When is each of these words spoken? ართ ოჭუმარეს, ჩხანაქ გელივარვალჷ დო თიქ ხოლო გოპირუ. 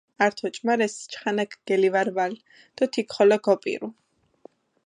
ართ 0.25 0.37
ოჭუმარეს, 0.47 0.95
ჩხანაქ 1.11 1.51
გელივარვალჷ 1.67 2.39
დო 2.75 2.85
თიქ 2.91 3.07
ხოლო 3.15 3.37
გოპირუ. 3.45 3.87